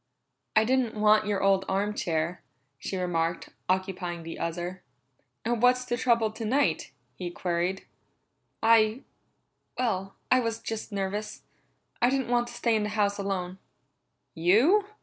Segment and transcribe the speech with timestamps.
[0.55, 2.41] "I didn't want your old arm chair,"
[2.79, 4.81] she remarked, occupying the other.
[5.45, 7.85] "And what's the trouble tonight?" he queried.
[8.63, 9.03] "I
[9.77, 11.43] well, I was just nervous.
[12.01, 13.59] I didn't want to stay in the house alone."
[14.33, 14.85] "You?"